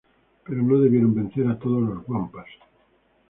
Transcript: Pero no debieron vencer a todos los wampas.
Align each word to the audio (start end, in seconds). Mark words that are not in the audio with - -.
Pero 0.45 0.63
no 0.63 0.79
debieron 0.79 1.13
vencer 1.13 1.47
a 1.47 1.59
todos 1.59 1.83
los 1.83 2.09
wampas. 2.09 2.47